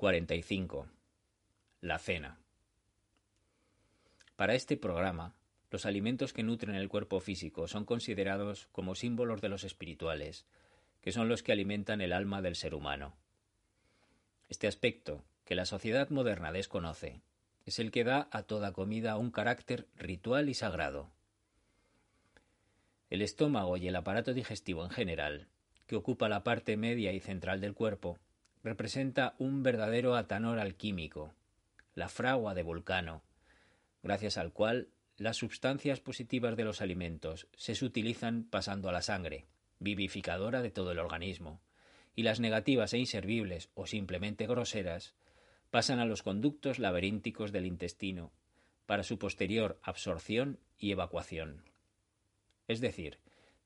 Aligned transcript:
45. 0.00 0.88
La 1.82 1.98
cena. 1.98 2.38
Para 4.34 4.54
este 4.54 4.78
programa, 4.78 5.34
los 5.70 5.84
alimentos 5.84 6.32
que 6.32 6.42
nutren 6.42 6.74
el 6.74 6.88
cuerpo 6.88 7.20
físico 7.20 7.68
son 7.68 7.84
considerados 7.84 8.66
como 8.72 8.94
símbolos 8.94 9.42
de 9.42 9.50
los 9.50 9.62
espirituales, 9.62 10.46
que 11.02 11.12
son 11.12 11.28
los 11.28 11.42
que 11.42 11.52
alimentan 11.52 12.00
el 12.00 12.14
alma 12.14 12.40
del 12.40 12.56
ser 12.56 12.74
humano. 12.74 13.14
Este 14.48 14.66
aspecto, 14.68 15.22
que 15.44 15.54
la 15.54 15.66
sociedad 15.66 16.08
moderna 16.08 16.50
desconoce, 16.50 17.20
es 17.66 17.78
el 17.78 17.90
que 17.90 18.02
da 18.02 18.26
a 18.30 18.44
toda 18.44 18.72
comida 18.72 19.18
un 19.18 19.30
carácter 19.30 19.86
ritual 19.96 20.48
y 20.48 20.54
sagrado. 20.54 21.10
El 23.10 23.20
estómago 23.20 23.76
y 23.76 23.86
el 23.86 23.96
aparato 23.96 24.32
digestivo 24.32 24.82
en 24.82 24.90
general, 24.92 25.48
que 25.86 25.96
ocupa 25.96 26.30
la 26.30 26.42
parte 26.42 26.78
media 26.78 27.12
y 27.12 27.20
central 27.20 27.60
del 27.60 27.74
cuerpo, 27.74 28.18
representa 28.62 29.34
un 29.38 29.62
verdadero 29.62 30.16
atanor 30.16 30.58
alquímico, 30.58 31.34
la 31.94 32.08
fragua 32.08 32.54
de 32.54 32.62
Vulcano, 32.62 33.22
gracias 34.02 34.36
al 34.36 34.52
cual 34.52 34.88
las 35.16 35.36
sustancias 35.36 36.00
positivas 36.00 36.56
de 36.56 36.64
los 36.64 36.80
alimentos 36.80 37.48
se 37.54 37.74
sutilizan 37.74 38.44
pasando 38.44 38.88
a 38.88 38.92
la 38.92 39.02
sangre, 39.02 39.46
vivificadora 39.78 40.62
de 40.62 40.70
todo 40.70 40.92
el 40.92 40.98
organismo, 40.98 41.60
y 42.14 42.22
las 42.22 42.40
negativas 42.40 42.92
e 42.92 42.98
inservibles 42.98 43.70
o 43.74 43.86
simplemente 43.86 44.46
groseras 44.46 45.14
pasan 45.70 46.00
a 46.00 46.04
los 46.04 46.22
conductos 46.22 46.78
laberínticos 46.78 47.52
del 47.52 47.66
intestino 47.66 48.32
para 48.86 49.04
su 49.04 49.18
posterior 49.18 49.78
absorción 49.82 50.58
y 50.78 50.90
evacuación. 50.90 51.62
Es 52.66 52.80
decir, 52.80 53.18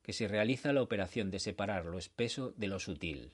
que 0.02 0.12
se 0.12 0.28
realiza 0.28 0.72
la 0.72 0.83
operación 0.83 1.30
de 1.30 1.40
separar 1.40 1.86
lo 1.86 1.98
espeso 1.98 2.52
de 2.56 2.68
lo 2.68 2.78
sutil. 2.78 3.33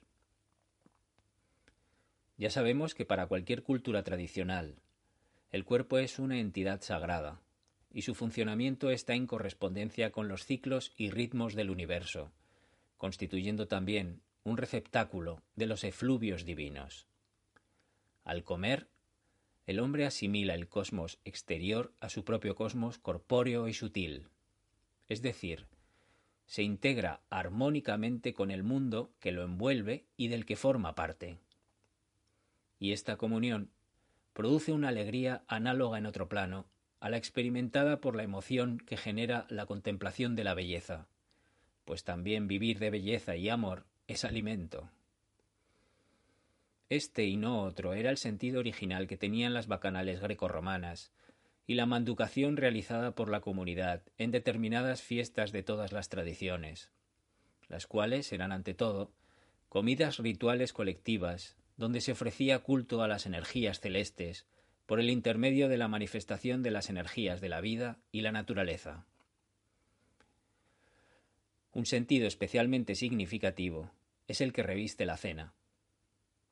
Ya 2.41 2.49
sabemos 2.49 2.95
que 2.95 3.05
para 3.05 3.27
cualquier 3.27 3.63
cultura 3.63 4.03
tradicional, 4.03 4.77
el 5.51 5.67
cuerpo 5.67 5.99
es 5.99 6.19
una 6.19 6.41
entidad 6.41 6.81
sagrada, 6.81 7.43
y 7.93 8.01
su 8.01 8.15
funcionamiento 8.15 8.89
está 8.89 9.13
en 9.13 9.27
correspondencia 9.27 10.11
con 10.11 10.27
los 10.27 10.47
ciclos 10.47 10.95
y 10.97 11.11
ritmos 11.11 11.55
del 11.55 11.69
universo, 11.69 12.33
constituyendo 12.97 13.69
también 13.69 14.23
un 14.43 14.57
receptáculo 14.57 15.43
de 15.55 15.67
los 15.67 15.85
efluvios 15.85 16.47
divinos. 16.47 17.07
Al 18.25 18.43
comer, 18.43 18.89
el 19.67 19.79
hombre 19.79 20.07
asimila 20.07 20.55
el 20.55 20.67
cosmos 20.67 21.19
exterior 21.27 21.93
a 22.01 22.09
su 22.09 22.25
propio 22.25 22.55
cosmos 22.55 22.97
corpóreo 22.97 23.69
y 23.69 23.75
sutil, 23.75 24.29
es 25.09 25.21
decir, 25.21 25.67
se 26.47 26.63
integra 26.63 27.21
armónicamente 27.29 28.33
con 28.33 28.51
el 28.51 28.63
mundo 28.63 29.13
que 29.21 29.31
lo 29.31 29.43
envuelve 29.43 30.07
y 30.17 30.29
del 30.29 30.47
que 30.47 30.57
forma 30.57 30.95
parte 30.95 31.39
y 32.81 32.92
esta 32.92 33.17
comunión 33.17 33.70
produce 34.33 34.73
una 34.73 34.89
alegría 34.89 35.45
análoga 35.47 35.98
en 35.98 36.06
otro 36.06 36.28
plano 36.28 36.67
a 36.98 37.11
la 37.11 37.19
experimentada 37.19 38.00
por 38.00 38.17
la 38.17 38.25
emoción 38.25 38.78
que 38.78 38.97
genera 38.97 39.47
la 39.49 39.66
contemplación 39.66 40.34
de 40.34 40.44
la 40.44 40.55
belleza, 40.55 41.06
pues 41.84 42.05
también 42.05 42.49
vivir 42.49 42.78
de 42.78 42.91
belleza 42.91 43.37
y 43.37 43.49
amor 43.49 43.87
es 44.09 44.25
alimento. 44.25 44.91
Este 46.88 47.25
y 47.27 47.37
no 47.37 47.62
otro 47.62 47.94
era 47.94 48.10
el 48.10 48.16
sentido 48.16 48.59
original 48.59 49.06
que 49.06 49.16
tenían 49.16 49.55
las 49.55 49.69
bacanales 49.69 50.21
grecorromanas 50.21 51.12
y 51.66 51.75
la 51.75 51.87
manducación 51.87 52.56
realizada 52.56 53.15
por 53.15 53.31
la 53.31 53.41
comunidad 53.41 54.03
en 54.19 54.32
determinadas 54.32 55.03
fiestas 55.03 55.53
de 55.53 55.62
todas 55.62 55.93
las 55.93 56.09
tradiciones, 56.09 56.91
las 57.69 57.87
cuales 57.87 58.32
eran 58.32 58.53
ante 58.53 58.75
todo 58.75 59.12
comidas 59.69 60.19
rituales 60.19 60.72
colectivas 60.72 61.59
donde 61.81 62.03
se 62.03 62.13
ofrecía 62.13 62.59
culto 62.59 63.03
a 63.03 63.09
las 63.09 63.25
energías 63.25 63.81
celestes 63.81 64.45
por 64.85 65.01
el 65.01 65.09
intermedio 65.09 65.67
de 65.67 65.79
la 65.79 65.89
manifestación 65.89 66.63
de 66.63 66.71
las 66.71 66.91
energías 66.91 67.41
de 67.41 67.49
la 67.49 67.63
vida 67.63 67.97
y 68.13 68.21
la 68.21 68.33
naturaleza. 68.33 69.07
Un 71.73 71.87
sentido 71.87 72.27
especialmente 72.27 72.95
significativo 72.95 73.93
es 74.29 74.43
el 74.43 74.53
que 74.53 74.63
reviste 74.63 75.07
la 75.07 75.17
cena. 75.17 75.55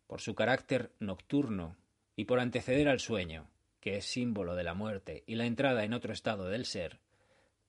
Por 0.06 0.22
su 0.22 0.34
carácter 0.34 0.93
nocturno 0.99 1.77
y 2.16 2.25
por 2.25 2.41
anteceder 2.41 2.89
al 2.89 2.99
sueño, 2.99 3.50
que 3.81 3.99
es 3.99 4.06
símbolo 4.06 4.55
de 4.55 4.65
la 4.65 4.72
muerte 4.72 5.25
y 5.27 5.34
la 5.34 5.45
entrada 5.45 5.84
en 5.84 5.93
otro 5.93 6.15
estado 6.15 6.49
del 6.49 6.65
ser, 6.65 7.00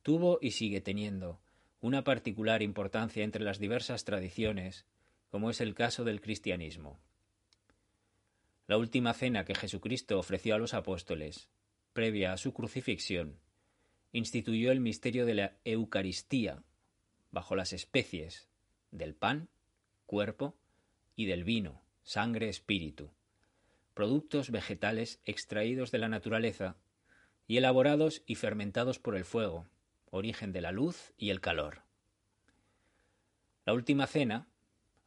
tuvo 0.01 0.39
y 0.41 0.51
sigue 0.51 0.79
teniendo 0.79 1.41
una 1.81 2.05
particular 2.05 2.61
importancia 2.61 3.25
entre 3.25 3.43
las 3.43 3.59
diversas 3.59 4.05
tradiciones, 4.05 4.85
como 5.29 5.49
es 5.49 5.59
el 5.59 5.75
caso 5.75 6.05
del 6.05 6.21
cristianismo. 6.21 7.01
La 8.69 8.77
última 8.77 9.15
cena 9.15 9.45
que 9.45 9.55
Jesucristo 9.55 10.19
ofreció 10.19 10.53
a 10.53 10.59
los 10.59 10.75
apóstoles, 10.75 11.49
previa 11.91 12.33
a 12.33 12.37
su 12.37 12.53
crucifixión, 12.53 13.39
instituyó 14.11 14.71
el 14.71 14.79
misterio 14.79 15.25
de 15.25 15.33
la 15.33 15.57
Eucaristía 15.65 16.61
bajo 17.31 17.55
las 17.55 17.73
especies 17.73 18.47
del 18.91 19.15
pan, 19.15 19.49
cuerpo, 20.05 20.55
y 21.15 21.25
del 21.25 21.45
vino, 21.45 21.81
sangre, 22.03 22.47
espíritu, 22.47 23.09
productos 23.95 24.51
vegetales 24.51 25.19
extraídos 25.25 25.89
de 25.89 25.97
la 25.97 26.07
naturaleza 26.07 26.77
y 27.47 27.57
elaborados 27.57 28.21
y 28.27 28.35
fermentados 28.35 28.99
por 28.99 29.15
el 29.15 29.25
fuego, 29.25 29.67
origen 30.11 30.51
de 30.51 30.61
la 30.61 30.71
luz 30.71 31.11
y 31.17 31.31
el 31.31 31.41
calor. 31.41 31.81
La 33.65 33.73
última 33.73 34.05
cena 34.05 34.47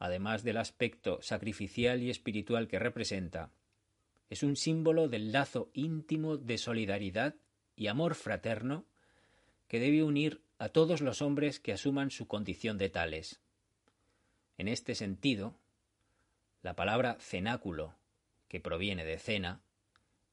además 0.03 0.43
del 0.43 0.57
aspecto 0.57 1.21
sacrificial 1.21 2.03
y 2.03 2.09
espiritual 2.09 2.67
que 2.67 2.77
representa, 2.77 3.51
es 4.29 4.43
un 4.43 4.57
símbolo 4.57 5.07
del 5.07 5.31
lazo 5.31 5.69
íntimo 5.73 6.35
de 6.35 6.57
solidaridad 6.57 7.35
y 7.77 7.87
amor 7.87 8.15
fraterno 8.15 8.83
que 9.69 9.79
debe 9.79 10.03
unir 10.03 10.41
a 10.57 10.67
todos 10.67 10.99
los 10.99 11.21
hombres 11.21 11.61
que 11.61 11.71
asuman 11.71 12.11
su 12.11 12.27
condición 12.27 12.77
de 12.77 12.89
tales. 12.89 13.39
En 14.57 14.67
este 14.67 14.93
sentido, 14.93 15.55
la 16.63 16.75
palabra 16.75 17.15
cenáculo, 17.21 17.95
que 18.49 18.59
proviene 18.59 19.05
de 19.05 19.19
cena, 19.19 19.61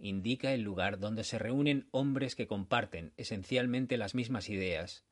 indica 0.01 0.53
el 0.53 0.63
lugar 0.63 0.99
donde 0.99 1.23
se 1.23 1.39
reúnen 1.39 1.87
hombres 1.93 2.35
que 2.35 2.49
comparten 2.49 3.13
esencialmente 3.17 3.99
las 3.99 4.17
mismas 4.17 4.49
ideas, 4.49 5.05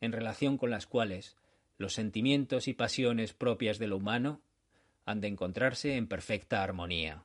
en 0.00 0.12
relación 0.12 0.58
con 0.58 0.70
las 0.70 0.86
cuales 0.86 1.36
los 1.78 1.94
sentimientos 1.94 2.68
y 2.68 2.74
pasiones 2.74 3.32
propias 3.32 3.78
de 3.78 3.86
lo 3.86 3.96
humano 3.96 4.42
han 5.04 5.20
de 5.20 5.28
encontrarse 5.28 5.96
en 5.96 6.08
perfecta 6.08 6.62
armonía. 6.62 7.22